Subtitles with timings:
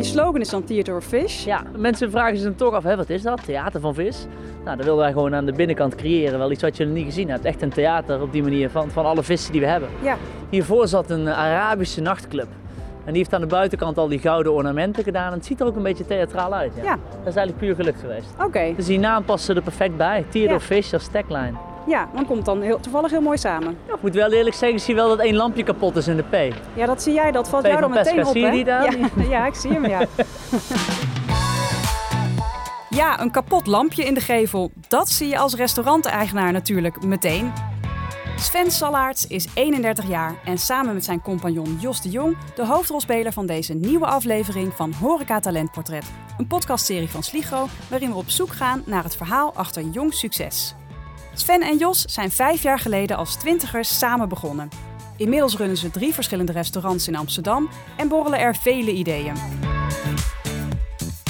[0.00, 1.44] jullie slogan is dan Theater of Fish.
[1.44, 3.44] Ja, mensen vragen zich dan toch af, hè, wat is dat?
[3.44, 4.26] Theater van vis?
[4.64, 6.38] Nou, dat wilden wij gewoon aan de binnenkant creëren.
[6.38, 7.44] Wel iets wat je nog niet gezien hebt.
[7.44, 9.88] Echt een theater op die manier van, van alle vissen die we hebben.
[10.02, 10.16] Ja.
[10.50, 12.48] Hiervoor zat een Arabische nachtclub.
[13.04, 15.26] En die heeft aan de buitenkant al die gouden ornamenten gedaan.
[15.32, 16.72] En het ziet er ook een beetje theatraal uit.
[16.76, 16.82] Ja.
[16.82, 16.90] Ja.
[17.10, 18.34] Dat is eigenlijk puur geluk geweest.
[18.44, 18.72] Oké.
[18.76, 20.24] Dus die naam paste er perfect bij.
[20.28, 20.56] Theater Ja.
[20.56, 21.52] of Fish als tagline.
[21.86, 23.78] Ja, dan komt het dan heel, toevallig heel mooi samen.
[23.86, 26.16] Ja, ik moet wel eerlijk zeggen, ik zie wel dat één lampje kapot is in
[26.16, 26.54] de P.
[26.74, 27.30] Ja, dat zie jij.
[27.30, 28.98] Dat valt jou dan meteen op, zie je die daar?
[28.98, 30.00] Ja, ja, ik zie hem, ja.
[33.00, 34.70] ja, een kapot lampje in de gevel.
[34.88, 37.52] Dat zie je als restauranteigenaar natuurlijk meteen.
[38.36, 43.32] Sven Sallaerts is 31 jaar en samen met zijn compagnon Jos de Jong de hoofdrolspeler
[43.32, 46.04] van deze nieuwe aflevering van Horeca Talentportret.
[46.38, 50.74] Een podcastserie van Sligo waarin we op zoek gaan naar het verhaal achter jong succes.
[51.40, 54.68] Sven en Jos zijn vijf jaar geleden als twintigers samen begonnen.
[55.16, 59.34] Inmiddels runnen ze drie verschillende restaurants in Amsterdam en borrelen er vele ideeën.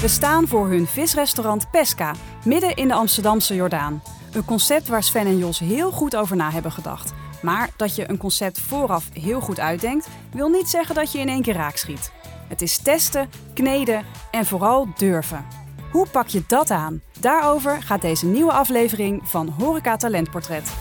[0.01, 4.03] We staan voor hun visrestaurant Pesca, midden in de Amsterdamse Jordaan.
[4.33, 7.13] Een concept waar Sven en Jos heel goed over na hebben gedacht.
[7.43, 11.29] Maar dat je een concept vooraf heel goed uitdenkt, wil niet zeggen dat je in
[11.29, 12.13] één keer raak schiet.
[12.49, 15.60] Het is testen, kneden en vooral durven.
[15.93, 17.01] Hoe pak je dat aan?
[17.21, 20.75] Daarover gaat deze nieuwe aflevering van Horeca Talentportret.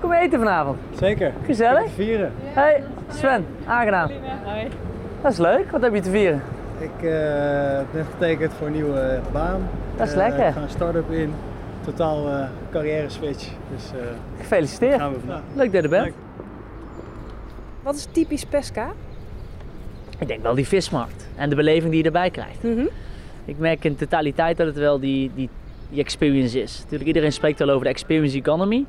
[0.00, 0.78] Kom eten vanavond.
[0.98, 1.32] Zeker.
[1.44, 1.84] Gezellig.
[1.84, 2.32] Te vieren.
[2.42, 4.10] Hey, Sven, aangenaam.
[5.22, 5.70] Dat is leuk.
[5.70, 6.42] Wat heb je te vieren?
[6.78, 7.10] Ik eh,
[7.76, 9.68] heb net getekend voor een nieuwe baan.
[9.96, 10.46] Dat is Eh, lekker.
[10.46, 11.34] Ik ga een start-up in.
[11.84, 13.48] Totaal eh, carrière switch.
[13.74, 14.06] Dus eh
[14.38, 15.00] Gefeliciteerd.
[15.00, 15.40] gaan we vandaag.
[15.54, 16.04] Leuk dat je er bent.
[16.04, 16.14] Leuk.
[17.82, 18.88] Wat is typisch Pesca?
[20.22, 22.62] Ik denk wel die vismarkt en de beleving die je erbij krijgt.
[22.62, 22.84] Mhm.
[23.44, 25.48] Ik merk in totaliteit dat het wel die, die,
[25.90, 26.78] die experience is.
[26.78, 28.84] Natuurlijk, iedereen spreekt wel over de experience economy.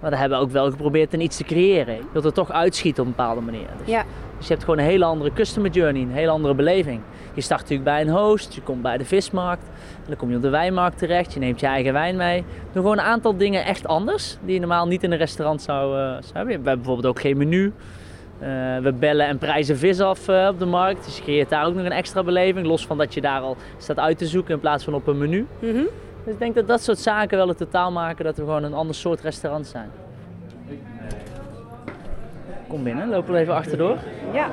[0.00, 1.94] Maar daar hebben we ook wel geprobeerd een iets te creëren.
[1.94, 3.66] Je wilt er toch uitschieten op een bepaalde manier.
[3.78, 4.04] Dus, Ja,
[4.36, 7.00] dus je hebt gewoon een hele andere customer journey, een hele andere beleving.
[7.34, 9.62] Je start natuurlijk bij een host, je komt bij de vismarkt.
[9.96, 12.44] en Dan kom je op de wijnmarkt terecht, je neemt je eigen wijn mee.
[12.72, 15.98] Doe gewoon een aantal dingen echt anders, die je normaal niet in een restaurant zou,
[15.98, 16.46] eh, zou hebben.
[16.46, 17.72] We hebben bijvoorbeeld ook geen menu.
[18.40, 21.04] Eh, we bellen en prijzen vis af eh, op de markt.
[21.04, 22.66] Dus je creëert daar ook nog een extra beleving.
[22.66, 25.18] Los van dat je daar al staat uit te zoeken in plaats van op een
[25.18, 25.46] menu.
[25.58, 25.82] Mhm.
[26.24, 28.74] Dus ik denk dat dat soort zaken wel het totaal maken dat we gewoon een
[28.74, 29.90] ander soort restaurant zijn.
[32.68, 33.96] Kom binnen, lopen we even achterdoor.
[34.32, 34.48] ja.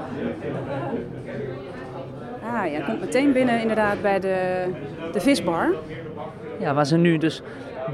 [2.44, 4.66] Ah, ja, komt meteen binnen inderdaad bij de,
[5.12, 5.74] de visbar.
[6.59, 7.42] Ja, waar ze nu dus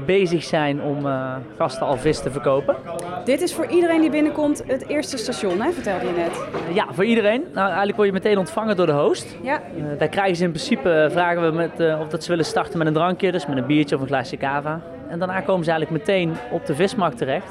[0.06, 2.76] bezig zijn om eh, gasten al vis te verkopen.
[3.24, 6.44] Dit is voor iedereen die binnenkomt het eerste station, hè, vertelde je net.
[6.74, 7.42] Ja, voor iedereen.
[7.52, 9.36] Nou, eigenlijk word je meteen ontvangen door de host.
[9.42, 12.44] Ja, Eh, daar krijgen ze in principe, eh, vragen we met, of dat ze willen
[12.44, 14.80] starten met een drankje, dus met een biertje of een glaasje cava.
[15.08, 17.50] En daarna komen ze eigenlijk meteen op de vismarkt terecht.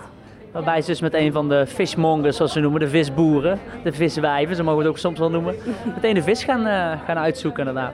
[0.51, 4.55] Waarbij ze dus met een van de fishmongers, zoals ze noemen, de visboeren, de viswijven,
[4.55, 5.55] zo mogen we het ook soms wel noemen,
[5.95, 6.65] meteen de vis gaan,
[7.05, 7.93] gaan uitzoeken inderdaad.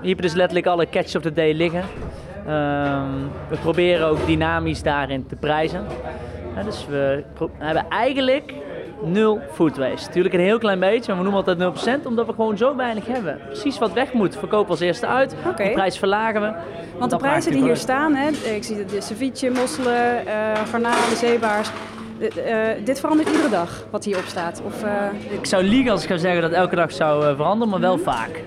[0.00, 1.82] Hier heb je dus letterlijk alle catch of the day liggen.
[2.46, 3.08] Ehm,
[3.48, 5.84] we proberen ook dynamisch daarin te prijzen.
[6.56, 7.24] Ja, dus we
[7.58, 8.54] hebben eigenlijk
[9.02, 10.06] nul food waste.
[10.06, 13.06] Natuurlijk een heel klein beetje, maar we noemen altijd 0%, omdat we gewoon zo weinig
[13.06, 13.38] hebben.
[13.46, 15.30] Precies wat weg moet, verkopen als eerste uit.
[15.56, 16.52] De prijs verlagen we.
[16.98, 21.70] want de prijzen die hier staan, hè, ik zie de ceviche, mosselen, eh garnalen, zeebaars.
[22.20, 24.62] Eh, dit verandert iedere dag, wat hierop staat.
[24.64, 24.92] Of, eh.
[25.30, 28.42] Ik zou liegen als ik zou zeggen dat elke dag zou veranderen, maar wel vaak.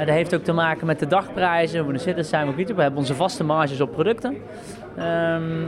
[0.00, 1.86] Ja, dat heeft ook te maken met de dagprijzen.
[1.86, 2.76] We zitten zijn we ook niet op.
[2.76, 4.36] We hebben onze vaste marges op producten.
[4.96, 5.64] Ehm,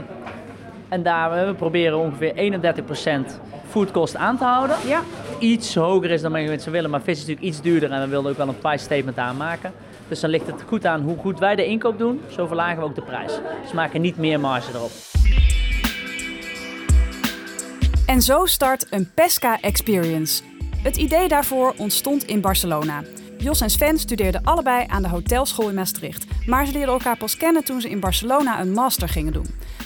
[0.89, 3.39] en daar we proberen ongeveer 31%
[3.69, 4.75] foodkost aan te houden.
[4.87, 5.01] ja,
[5.39, 6.89] iets hoger is dan mensen willen.
[6.89, 9.71] Maar vis is natuurlijk iets duurder en we wilden ook wel een price statement aanmaken.
[10.07, 12.83] Dus dan ligt het goed aan hoe goed wij de inkoop doen, zo verlagen we
[12.83, 13.31] ook de prijs.
[13.61, 14.91] Dus we maken niet meer marge erop.
[18.05, 20.43] En zo start een Pesca Experience.
[20.83, 23.01] Het idee daarvoor ontstond in Barcelona.
[23.43, 26.25] Jos en Sven studeerden allebei aan de hotelschool in Maastricht.
[26.45, 29.45] Maar ze leerden elkaar pas kennen toen ze in Barcelona een master gingen doen.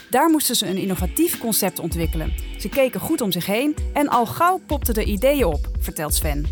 [0.10, 2.34] Daar moesten ze een innovatief concept ontwikkelen.
[2.58, 6.46] Ze keken goed om zich heen en al gauw popten de ideeën op, vertelt Sven.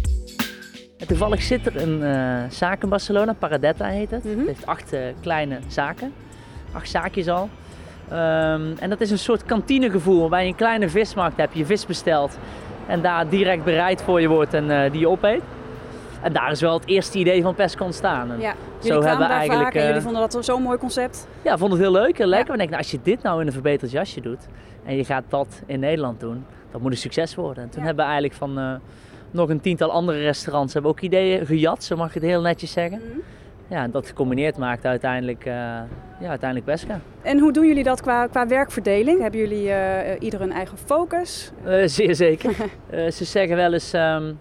[0.98, 4.24] En toevallig zit er een eh, zaak in Barcelona, Paradetta heet het.
[4.24, 4.38] Mhm.
[4.38, 6.14] Het heeft acht eh, kleine zaken,
[6.72, 7.50] acht zaakjes al.
[8.10, 11.86] Ehm, en dat is een soort kantinegevoel waarbij je een kleine vismarkt hebt, je vis
[11.86, 12.38] bestelt
[12.88, 15.42] en daar direct bereid voor je wordt en eh, die je opeet.
[16.26, 18.32] En daar is wel het eerste idee van Pesca ontstaan.
[18.32, 18.58] En Ja, Zo
[18.88, 21.28] jullie kwamen hebben we eigenlijk, vaak en jullie eh, vonden dat zo'n mooi concept.
[21.42, 22.46] Ja, vond het heel leuk, heel lekker.
[22.48, 22.52] Ja.
[22.52, 24.48] We denken, nou, als je dit nou in een verbeterd jasje doet
[24.86, 27.64] en je gaat dat in Nederland doen, dat moet een succes worden.
[27.64, 27.86] En toen Ja.
[27.86, 28.74] hebben we eigenlijk van eh,
[29.32, 32.72] nog een tiental andere restaurants hebben ook ideeën gejat, zo mag je het heel netjes
[32.72, 33.02] zeggen.
[33.10, 33.18] Mhm.
[33.68, 35.54] Ja, en dat gecombineerd maakt uiteindelijk, eh
[36.20, 37.00] ja, uiteindelijk Pesca.
[37.22, 39.22] En hoe doen jullie dat qua, qua werkverdeling?
[39.22, 39.70] Hebben jullie
[40.20, 41.52] ieder een eigen focus?
[41.86, 42.56] Zeer zeker.
[43.18, 44.34] Ze zeggen wel eens, ehm,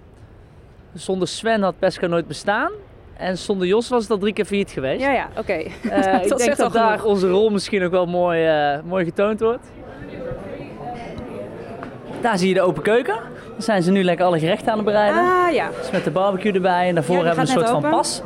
[0.95, 2.71] Zonder Sven had Pesca nooit bestaan.
[3.17, 5.01] En zonder Jos was het al drie keer failliet geweest.
[5.01, 5.53] Ja, ja, oké.
[5.53, 7.05] Eh, ik denk dat daar genoeg.
[7.05, 9.67] onze rol misschien ook wel mooi, eh, mooi getoond wordt.
[12.21, 13.15] Daar zie je de open keuken.
[13.53, 15.21] Dan zijn ze nu lekker alle gerechten aan het bereiden.
[15.23, 15.69] Ah, ja.
[15.81, 16.89] Dus met de barbecue erbij.
[16.89, 18.23] En daarvoor Ja, hebben we een soort van pas.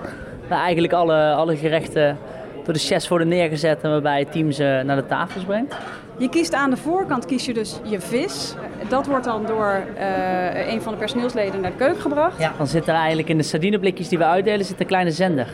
[0.48, 2.18] Waar eigenlijk alle, alle gerechten
[2.64, 3.80] door de chefs worden neergezet.
[3.82, 5.74] En waarbij het team ze naar de tafels brengt.
[6.18, 8.54] Je kiest aan de voorkant kies je dus je vis.
[8.88, 12.38] Dat wordt dan door eh, een van de personeelsleden naar de keuken gebracht.
[12.58, 15.48] Dan zit er eigenlijk in de sardineblikjes die we uitdelen zit een kleine zender.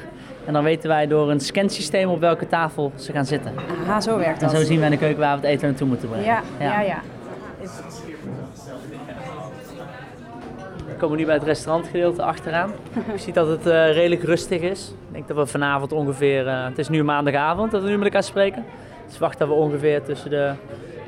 [0.44, 3.52] En dan weten wij door een scansysteem op welke tafel ze gaan zitten.
[3.82, 4.56] Aha, zo werkt En dat.
[4.56, 6.26] zo zien wij in de keuken waar we het eten naartoe moeten brengen.
[6.26, 6.98] Ja, ja, ja.
[10.86, 12.70] We komen nu bij het restaurantgedeelte achteraan.
[13.12, 14.88] Je ziet dat het eh, redelijk rustig is.
[15.08, 18.04] Ik denk dat we vanavond ongeveer, eh, het is nu maandagavond dat we nu met
[18.06, 18.64] elkaar spreken.
[19.16, 20.52] Verwacht dat we ongeveer tussen de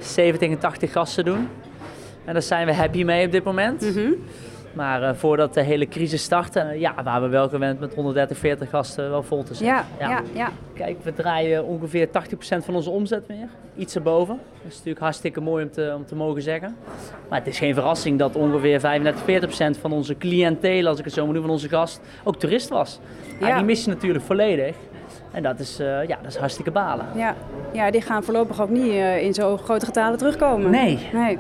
[0.01, 1.49] 70 en 80 gasten doen.
[2.25, 3.81] En daar zijn we happy mee op dit moment.
[3.81, 4.13] Mhm.
[4.77, 8.39] Maar eh, voordat de hele crisis startte, eh, ja, waren we wel gewend met 130,
[8.39, 9.69] 40 gasten wel vol te zijn.
[9.69, 10.51] Ja, ja, ja.
[10.75, 13.49] Kijk, we draaien ongeveer 80% van onze omzet meer.
[13.77, 14.39] Iets erboven.
[14.63, 16.77] Dat is natuurlijk hartstikke mooi om te, om te mogen zeggen.
[17.29, 21.15] Maar het is geen verrassing dat ongeveer 35, 40% van onze cliëntele, als ik het
[21.15, 23.01] zo moet noemen, van onze gast, ook toerist was.
[23.41, 23.49] Ja.
[23.49, 23.57] Ja.
[23.57, 24.77] die mis je natuurlijk volledig.
[25.33, 27.07] En dat is, eh, ja, dat is hartstikke balen.
[27.15, 27.35] Ja,
[27.73, 30.71] ja die gaan voorlopig ook niet eh, in zo grote getalen terugkomen.
[30.71, 31.09] Nee.
[31.13, 31.39] nee.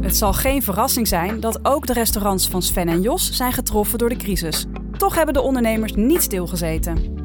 [0.00, 3.98] Het zal geen verrassing zijn dat ook de restaurants van Sven en Jos zijn getroffen
[3.98, 4.66] door de crisis.
[4.96, 7.18] Toch hebben de ondernemers niet stilgezeten.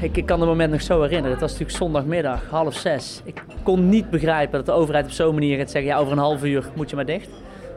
[0.00, 1.30] Ik, ik kan het moment nog zo herinneren.
[1.30, 3.20] Het was natuurlijk zondagmiddag, half zes.
[3.24, 5.90] Ik kon niet begrijpen dat de overheid op zo'n manier gaat zeggen...
[5.90, 7.28] ja, over een half uur moet je maar dicht.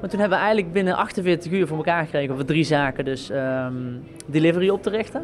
[0.02, 2.36] Maar toen hebben we eigenlijk binnen 48 uur voor elkaar gekregen...
[2.36, 3.74] voor drie zaken dus ehm,
[4.26, 5.24] delivery op te richten.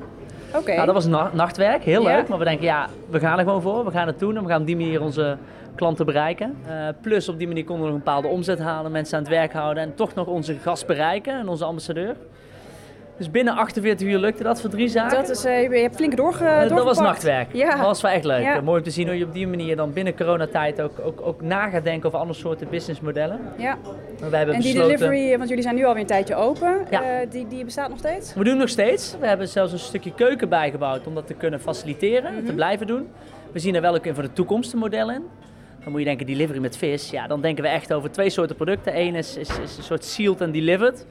[0.55, 0.73] Oké.
[0.73, 2.27] Nou, dat was na- nachtwerk, heel leuk.
[2.27, 3.85] Maar we denken, ja, we gaan er gewoon voor.
[3.85, 5.37] We gaan het doen en we gaan op die manier onze
[5.75, 6.55] klanten bereiken.
[6.67, 9.31] Eh, plus op die manier konden we nog een bepaalde omzet halen, mensen aan het
[9.31, 9.83] werk houden...
[9.83, 12.15] en toch nog onze gast bereiken en onze ambassadeur.
[13.17, 15.17] Dus binnen 48 uur lukte dat voor drie zaken.
[15.17, 17.47] Dat is, eh, je hebt flink doorge, Eh, dat was nachtwerk.
[17.53, 17.69] Ja.
[17.75, 18.41] Dat was wel echt leuk.
[18.41, 18.55] Ja.
[18.55, 21.21] Eh, Mooi om te zien hoe je op die manier dan binnen coronatijd ook, ook,
[21.21, 23.39] ook na gaat denken over andere soorten businessmodellen.
[23.57, 23.77] Ja.
[24.29, 24.97] Wij hebben En die besloten...
[24.99, 27.25] delivery, want jullie zijn nu alweer een tijdje open, Ja.
[27.29, 28.33] die, die bestaat nog steeds?
[28.33, 29.15] We doen nog steeds.
[29.19, 32.45] We hebben zelfs een stukje keuken bijgebouwd om dat te kunnen faciliteren, Mhm.
[32.45, 33.07] te blijven doen.
[33.51, 35.23] We zien er wel ook in voor de toekomst een model in.
[35.83, 37.09] Dan moet je denken delivery met vis.
[37.09, 38.99] Ja, dan denken we echt over twee soorten producten.
[38.99, 41.05] Eén is, is, is een soort sealed and delivered.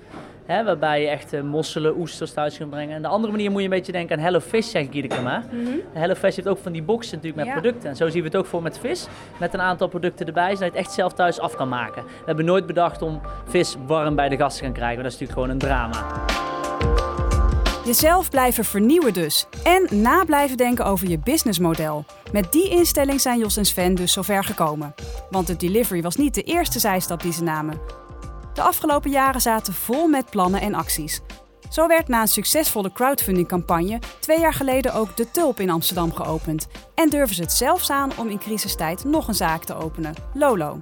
[0.52, 2.96] Hè, waarbij je echt eh, mosselen, oesters thuis kunt brengen.
[2.96, 5.14] En de andere manier moet je een beetje denken aan Hello Fish, zeg ik iedere
[5.14, 5.44] keer maar.
[5.93, 7.60] Hello Fish heeft ook van die boxen natuurlijk met Ja.
[7.60, 7.88] producten.
[7.90, 9.06] En zo zien we het ook voor met vis.
[9.38, 12.02] Met een aantal producten erbij, zodat je het echt zelf thuis af kan maken.
[12.04, 15.02] We hebben nooit bedacht om vis warm bij de gast te gaan krijgen.
[15.02, 16.06] want Dat is natuurlijk gewoon een drama.
[17.84, 19.46] Jezelf blijven vernieuwen dus.
[19.64, 22.04] En na blijven denken over je businessmodel.
[22.32, 24.94] Met die instelling zijn Jos en Sven dus zover gekomen.
[25.31, 27.81] Want de delivery was niet de eerste zijstap die ze namen.
[28.54, 31.20] De afgelopen jaren zaten vol met plannen en acties.
[31.70, 36.66] Zo werd na een succesvolle crowdfundingcampagne twee jaar geleden ook de Tulp in Amsterdam geopend.
[36.94, 40.81] En durven ze het zelfs aan om in crisistijd nog een zaak te openen, Lolo.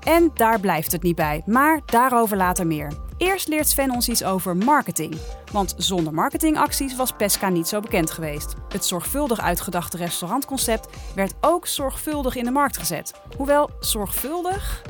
[0.00, 2.92] En daar blijft het niet bij, maar daarover later meer.
[3.16, 5.16] Eerst leert Sven ons iets over marketing.
[5.52, 8.54] Want zonder marketingacties was Pesca niet zo bekend geweest.
[8.68, 13.12] Het zorgvuldig uitgedachte restaurantconcept werd ook zorgvuldig in de markt gezet.
[13.36, 14.82] Hoewel zorgvuldig.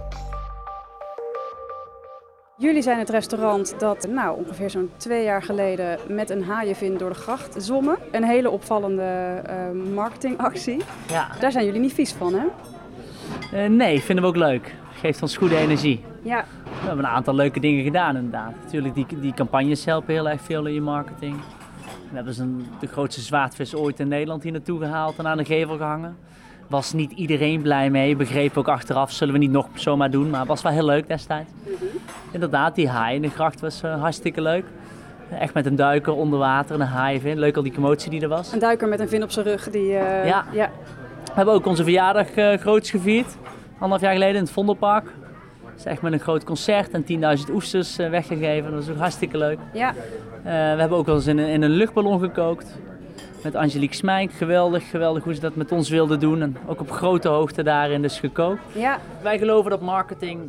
[2.57, 7.09] Jullie zijn het restaurant dat nou, ongeveer zo'n twee jaar geleden met een haaienvin door
[7.09, 7.97] de gracht zwommen.
[8.13, 9.03] Een hele opvallende
[9.47, 9.57] eh,
[9.95, 10.83] marketingactie.
[11.09, 11.29] Ja.
[11.41, 12.47] Daar zijn jullie niet vies van, hè?
[13.53, 14.75] Eh, nee, vinden we ook leuk.
[14.93, 16.05] Geeft ons goede energie.
[16.23, 18.53] Ja, We hebben een aantal leuke dingen gedaan inderdaad.
[18.63, 21.37] Natuurlijk, die, die campagnes helpen heel erg veel in je marketing.
[22.11, 25.45] We hebben zo'n, de grootste zwaardvis ooit in Nederland hier naartoe gehaald en aan de
[25.45, 26.17] gevel gehangen.
[26.69, 30.47] Was niet iedereen blij mee, begreep ook achteraf, zullen we niet nog zomaar doen, maar
[30.47, 31.51] was wel heel leuk destijds.
[32.35, 34.65] Inderdaad, die haai in de gracht was eh, hartstikke leuk.
[35.39, 37.39] Echt met een duiker onder water en een haaienvin.
[37.39, 38.53] Leuk al die commotie die er was.
[38.53, 39.97] een duiker met een vin op zijn rug die...
[39.97, 40.45] eh, Ja.
[40.53, 40.71] ja.
[41.25, 43.37] We hebben ook onze verjaardag eh groots gevierd.
[43.73, 45.05] Anderhalf jaar geleden in het Vondelpark.
[45.75, 47.05] Dus echt met een groot concert en
[47.49, 48.71] 10.000 oesters weggegeven.
[48.71, 49.59] Dat was ook hartstikke leuk.
[49.73, 49.95] ja.
[50.43, 52.77] We hebben ook wel eens in een, in een luchtballon gekookt.
[53.43, 54.33] Met Angelique Smijk.
[54.33, 56.43] Geweldig, geweldig hoe ze dat met ons wilden doen.
[56.43, 58.61] En ook op grote hoogte daarin dus gekookt.
[58.73, 60.41] Ja, Wij geloven dat marketing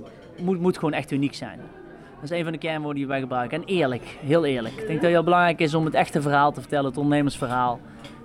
[0.41, 1.59] moet, moet gewoon echt uniek zijn.
[2.15, 3.57] Dat is een van de kernwoorden die wij gebruiken.
[3.57, 4.73] En eerlijk, heel eerlijk.
[4.73, 7.79] Ik denk dat het heel belangrijk is om het echte verhaal te vertellen, het ondernemersverhaal.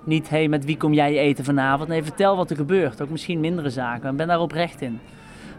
[0.04, 1.88] Niet, hé, hey, met wie kom jij eten vanavond?
[1.88, 3.02] Nee, vertel wat er gebeurt.
[3.02, 4.08] Ook misschien mindere zaken.
[4.08, 5.00] En ben daar oprecht in.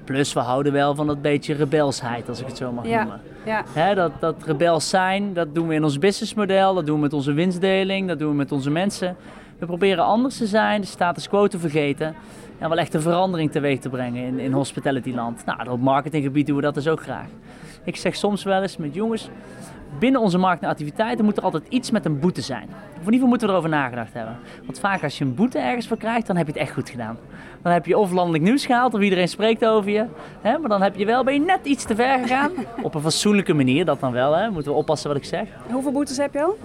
[0.04, 3.22] Plus, we houden wel van dat beetje rebelsheid, als ik het zo mag ja, noemen.
[3.46, 3.64] ja.
[3.74, 7.14] Hè, dat, dat rebels zijn, dat doen we in ons businessmodel, dat doen we met
[7.14, 9.16] onze winstdeling, dat doen we met onze mensen.
[9.60, 12.16] We proberen anders te zijn, de status quo te vergeten
[12.62, 15.46] en wel echt een verandering teweeg te brengen in, in hospitalityland.
[15.46, 17.28] Nou, op marketinggebied doen we dat dus ook graag.
[17.84, 19.30] Ik zeg soms wel eens met jongens,
[20.00, 22.70] binnen onze markt en activiteiten moet er altijd iets met een boete zijn.
[22.70, 24.38] Of in ieder geval moeten we erover nagedacht hebben.
[24.66, 26.90] Want vaak als je een boete ergens voor krijgt, dan heb je het echt goed
[26.90, 27.18] gedaan.
[27.62, 30.06] Dan heb je of landelijk nieuws gehaald, of iedereen spreekt over je.
[30.42, 30.58] Hè?
[30.58, 32.52] Maar dan heb je wel, ben je net iets te ver gegaan.
[32.82, 34.34] Op een fatsoenlijke manier, dat dan wel.
[34.34, 34.50] Hè?
[34.50, 35.48] Moeten we oppassen wat ik zeg.
[35.72, 36.58] Hoeveel boetes heb je al?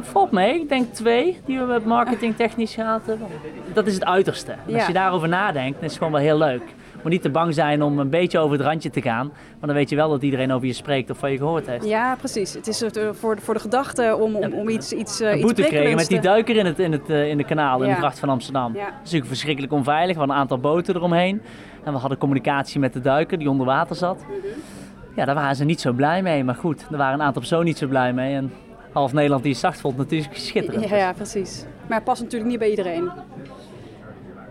[0.00, 3.26] Valt mee, ik denk twee die we met marketing technisch gehad hebben.
[3.72, 4.52] Dat is het uiterste.
[4.66, 6.62] En Als je daarover nadenkt, dan is het gewoon wel heel leuk.
[6.92, 9.26] Je moet niet te bang zijn om een beetje over het randje te gaan.
[9.26, 11.84] Maar dan weet je wel dat iedereen over je spreekt of van je gehoord heeft.
[11.84, 12.54] Ja, precies.
[12.54, 15.44] Het is er voor, voor de gedachte om, om, om iets, iets, eh, een iets
[15.44, 17.94] boete kregen met die duiker in, het, in, het, eh, in de kanaal in Ja.
[17.94, 18.72] de gracht van Amsterdam.
[18.74, 18.78] Ja.
[18.84, 20.12] Dat is natuurlijk verschrikkelijk onveilig.
[20.12, 21.42] We hadden een aantal boten eromheen.
[21.84, 24.24] En we hadden communicatie met de duiker die onder water zat.
[24.28, 24.34] Mhm.
[25.16, 26.44] Ja, daar waren ze niet zo blij mee.
[26.44, 28.34] Maar goed, er waren een aantal personen niet zo blij mee.
[28.34, 28.52] En
[28.92, 30.88] half Nederland die het zacht vond natuurlijk schitterend.
[30.88, 31.64] Ja, ja, precies.
[31.88, 33.10] Maar het past natuurlijk niet bij iedereen.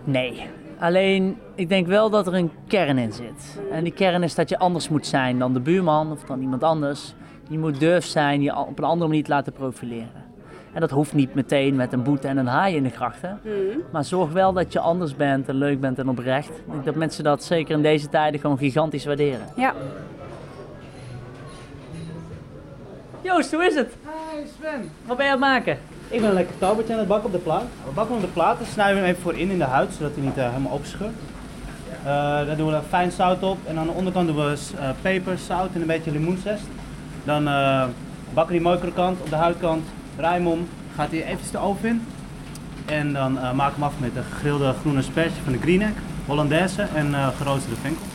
[0.03, 0.47] Nee.
[0.79, 3.59] Alleen, ik denk wel dat er een kern in zit.
[3.71, 6.63] En die kern is dat je anders moet zijn dan de buurman of dan iemand
[6.63, 7.13] anders.
[7.49, 10.27] Je moet durf zijn, je op een andere manier te laten profileren.
[10.73, 13.39] En dat hoeft niet meteen met een boete en een haai in de grachten.
[13.91, 16.49] Maar zorg wel dat je anders bent en leuk bent en oprecht.
[16.49, 19.47] Ik denk dat mensen dat zeker in deze tijden gewoon gigantisch waarderen.
[19.55, 19.73] Ja.
[23.21, 23.93] Joost, hoe is het?
[24.03, 24.91] Hi Sven.
[25.05, 25.77] Wat ben je aan het maken?
[26.07, 27.63] Ik ben een lekker taubertje aan het bakken op de plaat.
[27.85, 29.63] We bakken hem op de plaat, dan snijden we hem even voor in in de
[29.63, 31.13] huid, zodat hij niet eh, helemaal opscheurt.
[31.99, 32.05] Eh
[32.45, 35.37] daar doen we er fijn zout op en aan de onderkant doen we eh, peper,
[35.37, 36.63] zout en een beetje limoenzest.
[37.23, 37.85] Dan eh,
[38.33, 42.05] bakken die mooi krokant op de huidkant, hem om, gaat hij eventjes de oven in.
[42.85, 45.93] En dan eh maken we hem af met de gegrilde groene asperge van de Greenegg,
[46.25, 48.05] Hollandaise en eh geroosterde venkel.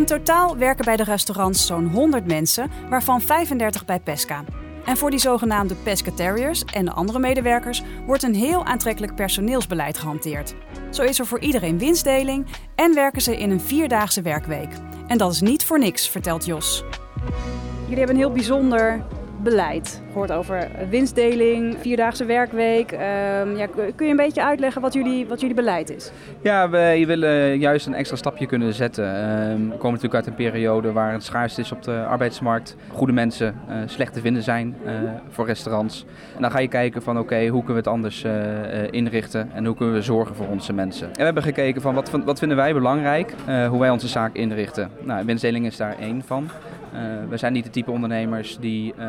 [0.00, 4.44] In totaal werken bij de restaurants zo'n 100 mensen, waarvan 35 bij Pesca.
[4.84, 10.54] En voor die zogenaamde pescatariërs en de andere medewerkers wordt een heel aantrekkelijk personeelsbeleid gehanteerd.
[10.90, 14.68] Zo is er voor iedereen winstdeling en werken ze in een vierdaagse werkweek.
[15.06, 16.84] En dat is niet voor niks, vertelt Jos.
[17.82, 19.04] Jullie hebben een heel bijzonder
[19.42, 20.02] beleid.
[20.12, 22.92] Gehoord over winstdeling, vierdaagse werkweek.
[22.92, 23.66] Ehm, ja,
[23.96, 26.12] kun je een beetje uitleggen wat jullie, wat jullie beleid is?
[26.42, 29.04] Ja, we willen juist een extra stapje kunnen zetten.
[29.04, 32.76] Ehm, we komen natuurlijk uit een periode waar het schaarst is op de arbeidsmarkt.
[32.88, 34.92] Goede mensen eh, slecht te vinden zijn eh,
[35.28, 36.04] voor restaurants.
[36.34, 39.50] En dan ga je kijken van oké, hoe kunnen we het anders eh, eh, inrichten
[39.54, 41.06] en hoe kunnen we zorgen voor onze mensen.
[41.06, 44.34] En we hebben gekeken van wat, wat vinden wij belangrijk, eh, hoe wij onze zaak
[44.34, 44.90] inrichten.
[45.00, 46.48] Nou, winstdeling is daar één van.
[46.92, 49.08] Eh, we zijn niet de type ondernemers die eh,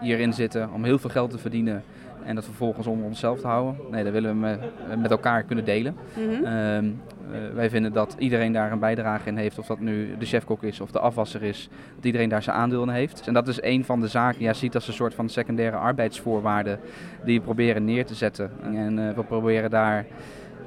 [0.00, 1.82] hierin zitten om heel veel geld te verdienen
[2.24, 3.76] en dat vervolgens onder onszelf te houden.
[3.90, 4.60] Nee, dat willen we met,
[4.98, 5.96] met elkaar kunnen delen.
[6.16, 10.26] Ehm, eh, wij vinden dat iedereen daar een bijdrage in heeft, of dat nu de
[10.26, 13.26] chefkok is of de afwasser is, dat iedereen daar zijn aandeel in heeft.
[13.26, 16.80] En dat is een van de zaken, ja, ziet als een soort van secundaire arbeidsvoorwaarden
[17.24, 18.50] die we proberen neer te zetten.
[18.62, 20.06] En eh, we proberen daar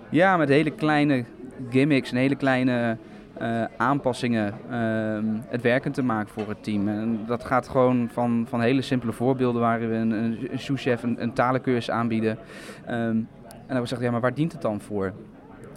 [0.09, 1.23] ja, met hele kleine
[1.69, 2.97] gimmicks en hele kleine
[3.37, 6.87] eh, aanpassingen ehm, het werkend te maken voor het team.
[6.87, 11.03] En dat gaat gewoon van, van hele simpele voorbeelden waar we een, een, een souschef
[11.03, 12.37] een, een aanbieden.
[12.85, 13.27] Ehm, en
[13.67, 15.13] dan wordt gezegd, ja, maar waar dient het dan voor?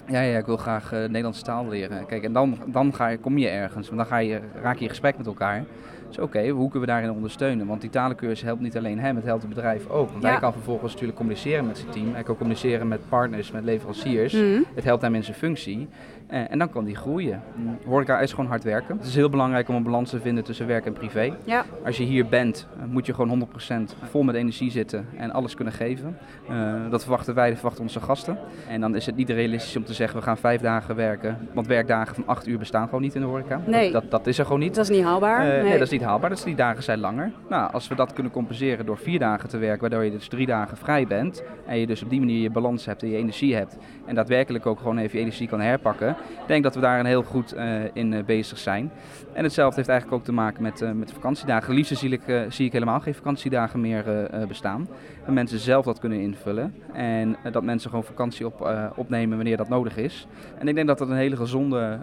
[0.07, 2.07] Ja, ja, ik wil graag eh, Nederlandse taal leren.
[2.07, 4.83] Kijk, en dan, dan ga je, kom je ergens, want dan ga je, raak je
[4.83, 5.65] in gesprek met elkaar.
[6.09, 7.67] Dus oké, hoe kunnen we daarin ondersteunen?
[7.67, 10.11] Want die talencursus helpt niet alleen hem, het helpt het bedrijf ook.
[10.11, 10.29] Want Ja.
[10.31, 12.15] hij kan vervolgens natuurlijk communiceren met zijn team.
[12.15, 14.33] Hij kan communiceren met partners, met leveranciers.
[14.33, 14.63] Mhm.
[14.75, 15.89] Het helpt hem in zijn functie.
[16.27, 17.43] Eh, en dan kan die groeien.
[17.55, 18.97] Mm, Horeca is gewoon hard werken.
[18.97, 21.33] Het is heel belangrijk om een balans te vinden tussen werk en privé.
[21.45, 21.65] Ja.
[21.85, 25.55] Als je hier bent, eh, moet je gewoon 100% vol met energie zitten en alles
[25.55, 26.19] kunnen geven.
[26.49, 28.39] Eh, dat verwachten wij, dat verwachten onze gasten.
[28.69, 31.49] En dan is het niet realistisch om te zeggen, we gaan vijf dagen werken.
[31.53, 33.61] Want werkdagen van acht uur bestaan gewoon niet in de horeca.
[33.67, 33.93] Nee.
[33.93, 34.75] Dat, dat, dat is er gewoon niet.
[34.75, 35.45] Dat is niet haalbaar.
[35.45, 35.63] Nee.
[35.63, 35.73] nee.
[35.73, 36.29] dat is niet haalbaar.
[36.29, 37.33] Dat is, die dagen zijn langer.
[37.49, 40.47] Nou, als we dat kunnen compenseren door vier dagen te werken, waardoor je dus drie
[40.47, 41.43] dagen vrij bent.
[41.67, 43.77] En je dus op die manier je balans hebt en je energie hebt.
[44.05, 46.09] En daadwerkelijk ook gewoon even je energie kan herpakken.
[46.09, 48.91] Ik denk dat we daar een heel goed eh, in eh, bezig zijn.
[49.33, 51.75] En hetzelfde heeft eigenlijk ook te maken met, eh, met vakantiedagen.
[51.75, 54.05] Liefst zie ik, zie ik helemaal geen vakantiedagen meer
[54.49, 54.89] bestaan.
[55.25, 56.75] Dat mensen zelf dat kunnen invullen.
[56.93, 60.27] En dat mensen gewoon vakantie op, opnemen wanneer dat nodig is.
[60.59, 61.99] En ik denk dat dat een hele gezonde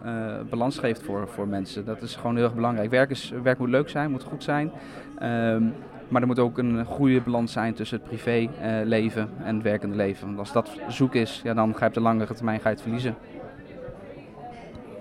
[0.50, 1.86] balans geeft voor, voor mensen.
[1.86, 2.90] Dat is gewoon heel erg belangrijk.
[2.90, 4.72] Werk, is, werk moet leuk zijn, moet goed zijn.
[5.20, 5.64] Ehm,
[6.08, 10.26] maar er moet ook een goede balans zijn tussen het privéleven en het werkende leven.
[10.28, 12.74] Want als dat zoek is, ja, dan ga je op de langere termijn ga je
[12.76, 13.16] het verliezen.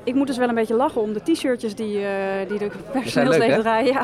[0.04, 3.60] Ik moet dus wel een beetje lachen om de t-shirtjes die, eh, die de personeelsleven
[3.60, 3.92] draaien.
[3.92, 4.02] Ja.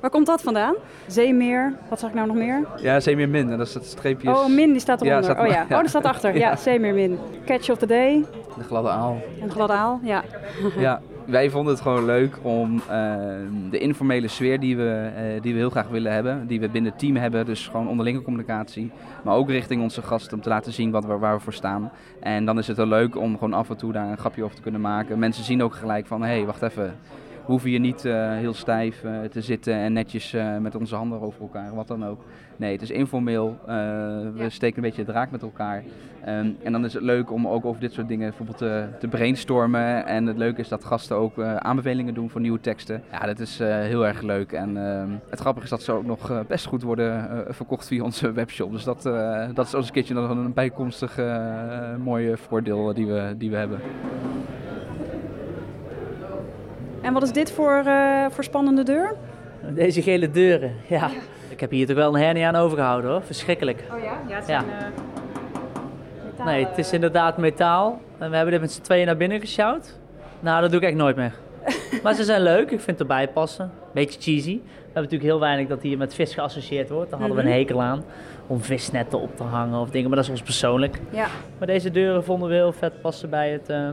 [0.00, 0.74] Waar komt dat vandaan?
[1.06, 2.66] Zeemeer, wat zag ik nou nog meer?
[2.76, 3.48] Ja, Zeemeer Min.
[3.48, 4.30] Dat is het streepje.
[4.30, 5.30] Oh, Min, die staat Ja, eronder.
[5.30, 6.32] staat oh ja, oh, dat staat achter.
[6.38, 6.56] Ja, Ja.
[6.56, 7.18] Zeemeer Min.
[7.44, 8.24] Catch of the day
[8.56, 9.16] De gladde aal.
[9.40, 10.00] en gladde aal.
[10.02, 10.22] Ja.
[10.78, 15.52] Ja, wij vonden het gewoon leuk om ehm, de informele sfeer die we, eh, die
[15.52, 18.90] we heel graag willen hebben, die we binnen het team hebben, dus gewoon onderlinge communicatie,
[19.24, 21.90] maar ook richting onze gasten om te laten zien wat we, waar we voor staan.
[22.20, 24.56] En dan is het wel leuk om gewoon af en toe daar een grapje over
[24.56, 25.18] te kunnen maken.
[25.18, 26.94] Mensen zien ook gelijk van, hé, hey, wacht even,
[27.44, 31.40] hoeven hier niet uh, heel stijf uh, te zitten en netjes met onze handen over
[31.40, 32.24] elkaar, wat dan ook.
[32.58, 33.58] Nee, het is informeel.
[33.66, 34.48] we ja.
[34.48, 35.84] steken een beetje de draak met elkaar.
[36.28, 39.08] Um, en dan is het leuk om ook over dit soort dingen bijvoorbeeld te, te
[39.08, 40.06] brainstormen.
[40.06, 43.02] En het leuke is dat gasten ook aanbevelingen doen voor nieuwe teksten.
[43.12, 44.52] Ja, dat is heel erg leuk.
[44.52, 48.32] En ehm, het grappige is dat ze ook nog best goed worden verkocht via onze
[48.40, 48.72] webshop.
[48.72, 49.02] Dus dat,
[49.54, 51.18] dat is als een keertje nog een bijkomstig
[51.98, 53.80] mooi voordeel die we, die we hebben.
[57.00, 59.14] En wat is dit voor, uh, voor spannende deur?
[59.74, 60.96] Deze gele deuren, ja.
[60.96, 61.20] ja.
[61.58, 63.84] Ik heb hier toch wel een hernia aan overgehouden hoor, verschrikkelijk.
[63.92, 64.20] Oh ja?
[64.28, 64.62] Ja, het ja.
[64.62, 64.68] Uh,
[66.24, 68.00] metaal, Nee, het is inderdaad metaal.
[68.18, 69.98] En we hebben dit met z'n tweeën naar binnen gesjouwd.
[70.40, 71.32] Nou, dat doe ik echt nooit meer.
[72.02, 73.70] maar ze zijn leuk, ik vind het erbij passen.
[73.92, 74.54] Beetje cheesy.
[74.64, 77.10] We hebben natuurlijk heel weinig dat hier met vis geassocieerd wordt.
[77.10, 77.58] Daar hadden we een mhm.
[77.58, 78.04] hekel aan.
[78.46, 80.98] Om visnetten op te hangen of dingen, maar dat is ons persoonlijk.
[81.10, 81.26] Ja.
[81.58, 83.88] Maar deze deuren vonden we heel vet passen bij het, uh,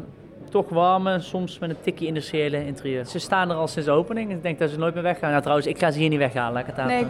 [0.55, 3.05] toch warme, soms met een tikje industriële interieur.
[3.05, 4.31] Ze staan er al sinds de opening.
[4.31, 5.29] Ik denk dat ze nooit meer weggaan.
[5.29, 6.53] Nou, trouwens, ik ga ze hier niet weghalen.
[6.53, 7.05] Laat ik het nee,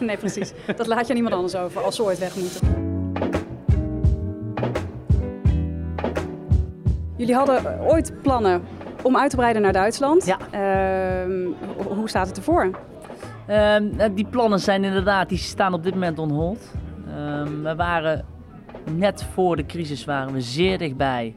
[0.08, 0.52] nee, precies.
[0.76, 2.60] Dat laat je niemand anders over als ze ooit weg moeten.
[7.16, 8.62] Jullie hadden ooit plannen
[9.02, 10.26] om uit te breiden naar Duitsland.
[10.26, 10.38] Ja.
[10.54, 11.48] Uh,
[11.86, 12.70] hoe staat het ervoor?
[13.50, 13.76] Uh,
[14.14, 16.72] die plannen zijn inderdaad, die staan op dit moment on hold.
[17.16, 18.24] Ehm, we waren
[18.92, 21.34] net voor de crisis waren we zeer dichtbij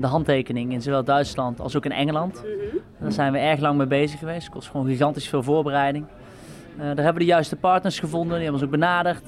[0.00, 2.42] de handtekening in zowel Duitsland als ook in Engeland.
[2.44, 4.42] Mm Daar zijn we erg lang mee bezig geweest.
[4.42, 6.04] Het kost gewoon gigantisch veel voorbereiding.
[6.04, 9.22] Uh, daar hebben we de juiste partners gevonden, die hebben ons ook benaderd.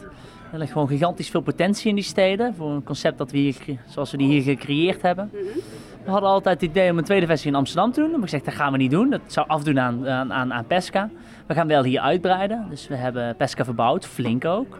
[0.52, 3.56] Er ligt gewoon gigantisch veel potentie in die steden voor een concept dat we hier,
[3.86, 5.30] zoals we die hier gecreëerd hebben.
[5.32, 5.62] -hmm.
[6.04, 8.10] We hadden altijd het idee om een tweede vestiging in Amsterdam te doen.
[8.10, 9.10] Maar ik zeg, dat gaan we niet doen.
[9.10, 11.10] Dat zou afdoen aan, aan, aan Pesca.
[11.46, 12.66] We gaan wel hier uitbreiden.
[12.70, 14.78] Dus we hebben Pesca verbouwd, flink ook.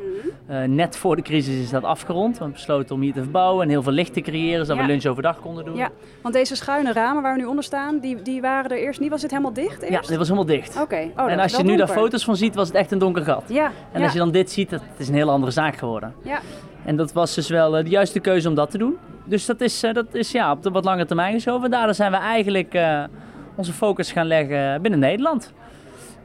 [0.51, 2.33] Uh, net voor de crisis is dat afgerond.
[2.33, 4.87] We hebben besloten om hier te verbouwen en heel veel licht te creëren, zodat ja.
[4.87, 5.77] we lunch overdag konden doen.
[5.77, 5.91] Ja,
[6.23, 9.11] want deze schuine ramen waar we nu onder staan, die, die waren er eerst niet.
[9.11, 9.93] Was het helemaal dicht eerst?
[9.93, 10.75] Ja, dit was helemaal dicht.
[10.75, 10.83] Oké.
[10.83, 11.13] Okay.
[11.17, 13.45] Oh, en als je nu daar foto's van ziet, was het echt een donker gat.
[13.49, 13.71] Ja.
[13.93, 16.15] En als je dan dit ziet, het is een heel andere zaak geworden.
[16.23, 16.41] Ja.
[16.85, 18.97] En dat was dus wel de juiste keuze om dat te doen.
[19.25, 21.71] Dus dat is, dat is ja, op de wat lange termijn geschoven.
[21.71, 23.05] Daardoor zijn we eigenlijk uh,
[23.55, 25.53] onze focus gaan leggen binnen Nederland.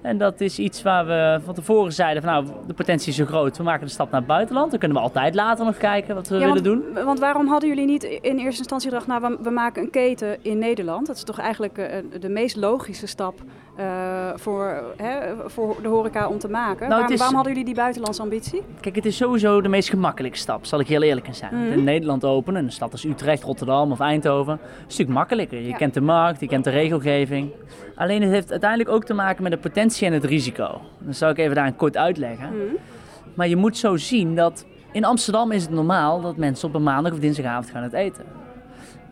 [0.01, 3.25] En dat is iets waar we van tevoren zeiden van nou, de potentie is zo
[3.25, 4.69] groot, we maken de stap naar het buitenland.
[4.69, 7.05] Dan kunnen we altijd later nog kijken wat we ja, willen want, doen.
[7.05, 10.43] Want waarom hadden jullie niet in eerste instantie gedacht, nou we, we maken een keten
[10.43, 11.07] in Nederland.
[11.07, 11.85] Dat is toch eigenlijk uh,
[12.19, 13.41] de meest logische stap
[13.79, 16.79] uh, voor, hè, voor de horeca om te maken.
[16.79, 18.61] Nou, waarom, is, waarom, hadden jullie die buitenlandse ambitie?
[18.79, 21.55] Kijk, het is sowieso de meest gemakkelijke stap, zal ik heel eerlijk in zijn.
[21.55, 21.71] Mm.
[21.71, 25.61] In Nederland openen, een stad als Utrecht, Rotterdam of Eindhoven, is een stuk makkelijker.
[25.61, 25.75] Je ja.
[25.75, 27.51] kent de markt, je kent de regelgeving.
[27.95, 30.81] Alleen het heeft uiteindelijk ook te maken met de potentie en het risico.
[30.99, 32.49] Dan zou ik even daar een kort uitleggen.
[32.53, 32.77] Mm.
[33.33, 36.83] Maar je moet zo zien dat in Amsterdam is het normaal dat mensen op een
[36.83, 38.38] maandag of dinsdagavond gaan het eten.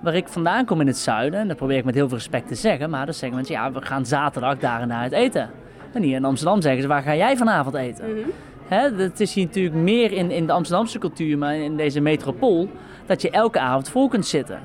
[0.02, 2.48] Waar ik vandaan kom in het zuiden, en dat probeer ik met heel veel respect
[2.48, 5.50] te zeggen, maar dan zeggen mensen, ja, we gaan zaterdag daar en daar het eten.
[5.94, 8.06] En hier in Amsterdam zeggen ze, waar ga jij vanavond eten?
[8.10, 8.24] Mm
[8.70, 8.98] -hmm.
[8.98, 12.70] dat is hier natuurlijk meer in, in de Amsterdamse cultuur, maar in deze metropool,
[13.06, 14.60] dat je elke avond vol kunt zitten.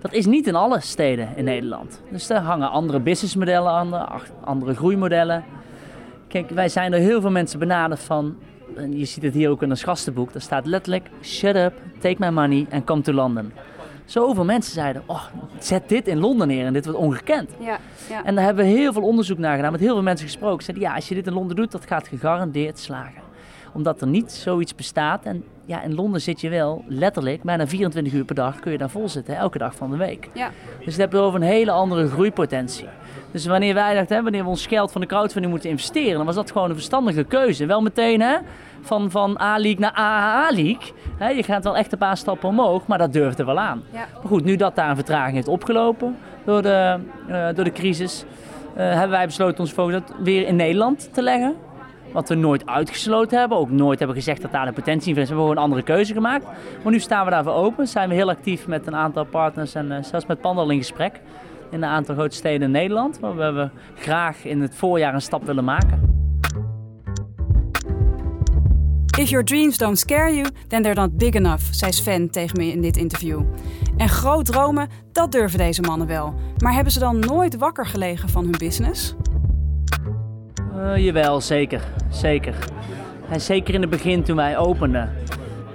[0.00, 2.02] Dat is niet in alle steden in Nederland.
[2.10, 4.08] Dus daar hangen andere businessmodellen aan,
[4.44, 5.44] andere groeimodellen.
[6.28, 8.36] Kijk, wij zijn er heel veel mensen benaderd van,
[8.76, 12.16] en je ziet het hier ook in ons gastenboek, daar staat letterlijk, shut up, take
[12.18, 13.52] my money and come to London.
[14.12, 15.24] Zoveel mensen zeiden, oh,
[15.58, 17.50] zet dit in Londen neer en dit wordt ongekend.
[17.58, 18.24] Ja, ja.
[18.24, 20.64] En daar hebben we heel veel onderzoek naar gedaan, met heel veel mensen gesproken.
[20.64, 23.22] Zeiden, ja, als je dit in Londen doet, dat gaat gegarandeerd slagen.
[23.72, 25.24] Omdat er niet zoiets bestaat.
[25.24, 28.78] En ja, in Londen zit je wel letterlijk bijna 24 uur per dag kun je
[28.78, 30.28] daar vol zitten, elke dag van de week.
[30.34, 30.50] Ja.
[30.78, 32.88] Dus dat heb je over een hele andere groeipotentie.
[33.30, 36.34] Dus wanneer wij dachten, wanneer we ons geld van de crowdfunding moeten investeren, dan was
[36.34, 37.66] dat gewoon een verstandige keuze.
[37.66, 38.36] Wel meteen hè,
[38.82, 40.92] van, van A-League naar AAA-League.
[41.36, 43.82] Je gaat wel echt een paar stappen omhoog, maar dat durfde wel aan.
[43.92, 43.98] Ja.
[43.98, 48.24] Maar goed, nu dat daar een vertraging heeft opgelopen door de, uh, door de crisis,
[48.24, 51.56] uh, hebben wij besloten ons focus weer in Nederland te leggen.
[52.12, 53.58] Wat we nooit uitgesloten hebben.
[53.58, 55.28] Ook nooit hebben gezegd dat daar de potentie in is.
[55.28, 56.44] We hebben gewoon een andere keuze gemaakt.
[56.82, 57.86] Maar nu staan we daarvoor open.
[57.86, 61.20] Zijn we heel actief met een aantal partners en uh, zelfs met Pandal in gesprek.
[61.70, 63.18] In een aantal grote steden in Nederland.
[63.20, 66.11] Waar we graag in het voorjaar een stap willen maken.
[69.18, 72.72] If your dreams don't scare you, then they're not big enough, zei Sven tegen me
[72.72, 73.40] in dit interview.
[73.96, 76.34] En groot dromen, dat durven deze mannen wel.
[76.58, 79.14] Maar hebben ze dan nooit wakker gelegen van hun business?
[80.76, 81.82] Uh, jawel, zeker.
[82.08, 82.54] Zeker.
[83.28, 85.10] En zeker in het begin toen wij openden.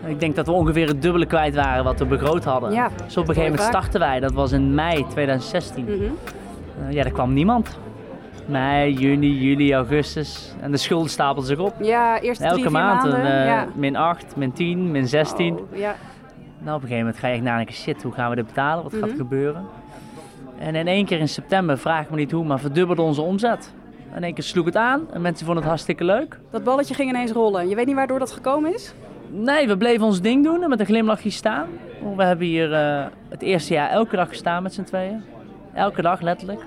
[0.06, 2.72] Ik denk dat we ongeveer het dubbele kwijt waren wat we begroot hadden.
[2.72, 5.84] Ja, dus op een gegeven moment startten wij, dat was in mei 2016.
[5.84, 6.18] Mm -hmm.
[6.88, 7.78] Uh, ja, er kwam niemand.
[8.48, 10.54] Mei, juni, juli, augustus.
[10.62, 11.74] En de schulden stapelden zich op.
[11.82, 13.20] Ja, eerst Elke drie, maand maanden.
[13.20, 13.68] een, uh, ja.
[13.76, 15.54] min 8, min 10, min 16.
[15.60, 15.96] Oh, ja.
[16.60, 18.84] Nou, op een gegeven moment ga je echt nadenken, shit, hoe gaan we dit betalen?
[18.84, 19.10] Wat gaat Mhm.
[19.10, 19.66] er gebeuren?
[20.60, 23.74] En in één keer in september, vraag me niet hoe, maar verdubbelde onze omzet.
[24.16, 26.40] In één keer sloeg het aan en mensen vonden het hartstikke leuk.
[26.52, 27.70] Dat balletje ging ineens rollen.
[27.70, 28.94] Je weet niet waardoor dat gekomen is?
[29.30, 31.68] Nee, we bleven ons ding doen en met een glimlachje staan.
[32.16, 35.24] We hebben hier eh, het eerste jaar elke dag gestaan met z'n tweeën.
[35.74, 36.60] Elke dag, letterlijk.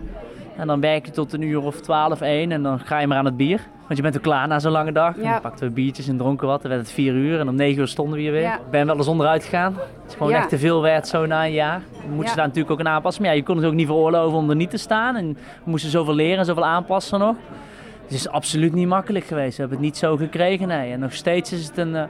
[0.61, 3.18] En dan werk je tot een uur of twaalf, één en dan ga je maar
[3.18, 3.61] aan het bier.
[3.87, 5.16] Want je bent ook klaar na zo'n lange dag.
[5.16, 5.31] Ja.
[5.33, 6.62] dan pakten we biertjes en dronken wat.
[6.62, 8.40] Dan werd het vier uur en om negen uur stonden we hier weer.
[8.42, 8.55] Ja.
[8.55, 9.73] Ik ben wel eens onderuit gegaan.
[9.75, 10.38] Het is gewoon Ja.
[10.38, 11.81] echt te veel werd zo na een jaar.
[12.09, 13.23] We moesten daar natuurlijk ook aan aanpassen.
[13.23, 15.16] Maar ja, je kon het ook niet veroorloven om er niet te staan.
[15.16, 15.33] En
[15.64, 17.37] we moesten zoveel leren en zoveel aanpassen nog.
[18.03, 19.55] Het is absoluut niet makkelijk geweest.
[19.57, 20.92] We hebben het niet zo gekregen, nee.
[20.92, 22.03] En nog steeds is het een, eh,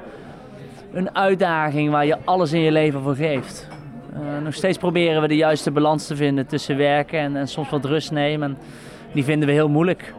[0.92, 3.68] een uitdaging waar je alles in je leven voor geeft.
[4.14, 7.70] Eh, nog steeds proberen we de juiste balans te vinden tussen werken en, en soms
[7.70, 8.48] wat rust nemen.
[8.48, 8.58] En
[9.12, 10.14] die vinden we heel moeilijk.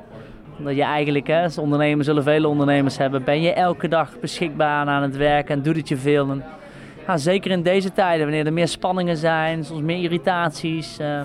[0.57, 4.87] Omdat je eigenlijk, hè, als ondernemer zullen vele ondernemers hebben, ben je elke dag beschikbaar
[4.87, 6.29] aan het werken en doet het je veel.
[6.29, 6.43] En,
[7.07, 10.97] ja, zeker in deze tijden, wanneer er meer spanningen zijn, soms meer irritaties.
[10.99, 11.19] eh,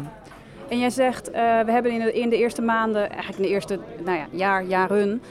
[0.69, 3.49] En jij zegt, eh, we hebben in de, in de eerste maanden, eigenlijk in de
[3.49, 5.23] eerste nou ja, jaar, jaren,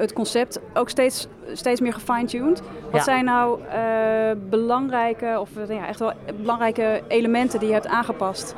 [0.00, 2.62] het concept ook steeds, steeds meer gefine-tuned.
[2.82, 3.02] Wat Ja.
[3.02, 3.80] zijn nou eh,
[4.50, 8.54] belangrijke, of eh, ja, echt wel belangrijke elementen die je hebt aangepast?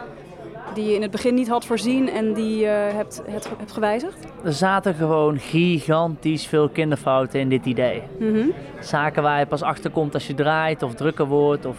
[0.75, 4.17] Die je in het begin niet had voorzien en die je hebt, hebt, hebt gewijzigd?
[4.45, 8.03] er zaten gewoon gigantisch veel kinderfouten in dit idee.
[8.19, 8.47] Mhm.
[8.81, 11.67] Zaken waar je pas achter komt als je draait of drukker wordt.
[11.67, 11.77] Of...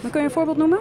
[0.00, 0.78] Dan kun je een voorbeeld noemen?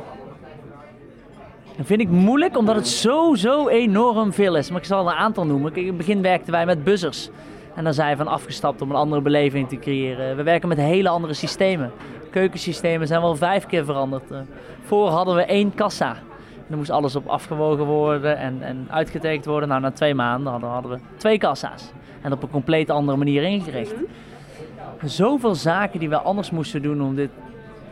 [1.78, 4.70] Dat vind ik moeilijk omdat het zo, zo enorm veel is.
[4.70, 5.72] Maar ik zal een aantal noemen.
[5.72, 7.30] Kijk, in het begin werkten wij met buzzers.
[7.76, 10.36] En daar zijn we van afgestapt om een andere beleving te creëren.
[10.36, 11.92] We werken met hele andere systemen.
[12.32, 14.32] Keukensystemen zijn wel vijf keer veranderd.
[14.32, 14.38] Eh,
[14.84, 16.10] Voor hadden we één kassa.
[16.56, 19.70] En dan moest alles op afgewogen worden en, en uitgetekend worden.
[19.70, 21.92] Nou, na twee maanden hadden, hadden we twee kassa's.
[22.22, 23.96] En op een compleet andere manier ingericht.
[25.04, 27.30] Zoveel zaken die we anders moesten doen om dit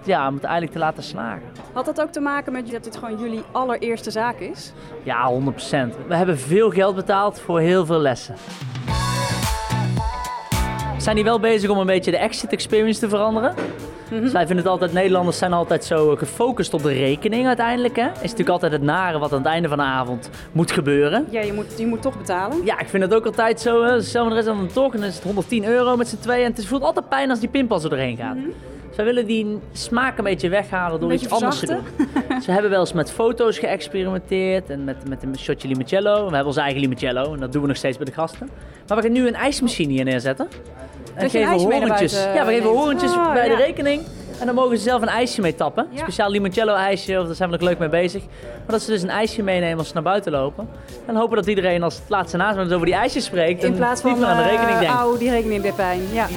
[0.05, 1.43] ja, om het eigenlijk te laten slagen.
[1.73, 4.73] Had dat ook te maken met dat dit gewoon jullie allereerste zaak is?
[5.03, 6.07] Ja, 100%.
[6.07, 8.35] We hebben veel geld betaald voor heel veel lessen.
[10.95, 13.55] We zijn hier wel bezig om een beetje de exit experience te veranderen.
[14.09, 17.95] Dus wij vinden het altijd, Nederlanders zijn altijd zo gefocust op de rekening uiteindelijk.
[17.95, 18.07] Hè?
[18.07, 21.25] Is natuurlijk altijd het nare wat aan het einde van de avond moet gebeuren.
[21.29, 22.65] Ja, je moet, je moet toch betalen.
[22.65, 23.83] Ja, ik vind het ook altijd zo.
[23.83, 23.89] Hè.
[23.89, 26.45] De rest dan toch en dan is het 110 euro met z'n tweeën.
[26.45, 28.35] En het voelt altijd pijn als die pinpas er doorheen gaat.
[28.35, 28.53] Dus
[28.95, 32.07] wij willen die smaak een beetje weghalen door iets anders te doen.
[32.41, 36.13] Ze hebben wel eens met foto's geëxperimenteerd en met, met een shotje limoncello.
[36.15, 38.49] We hebben onze eigen limoncello en dat doen we nog steeds bij de gasten.
[38.87, 40.47] Maar we gaan nu een ijsmachine hier neerzetten.
[41.13, 42.13] En Dat naar horentjes.
[42.13, 43.55] Ja, we geven horentjes Oh, bij ja.
[43.55, 44.01] de rekening.
[44.39, 45.87] En dan mogen ze zelf een ijsje mee tappen.
[45.89, 45.97] Ja.
[46.01, 48.23] Speciaal limoncello ijsje, of daar zijn we nog leuk mee bezig.
[48.41, 50.67] Maar dat ze dus een ijsje meenemen als ze naar buiten lopen.
[51.05, 53.63] En hopen dat iedereen als het laatste naast me over die ijsjes spreekt.
[53.63, 54.95] In en plaats van niet meer aan de rekening eh, denkt.
[54.95, 56.01] auw, die rekening deed pijn.
[56.13, 56.27] Ja.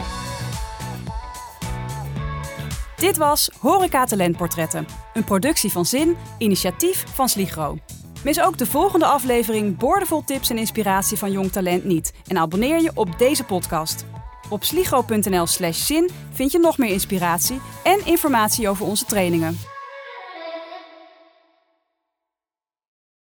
[2.97, 4.87] Dit was Horeca Talentportretten.
[5.15, 7.79] Een productie van Zin, initiatief van Sligro.
[8.25, 12.13] Mis ook de volgende aflevering boordevol tips en inspiratie van jong talent niet.
[12.27, 14.05] En abonneer je op deze podcast.
[14.49, 19.76] Op sligro.nl slash zin vind je nog meer inspiratie en informatie over onze trainingen.